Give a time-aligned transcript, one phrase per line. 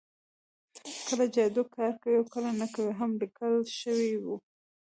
[1.07, 4.35] کله جادو کار کوي او کله نه کوي هم لیکل شوي وو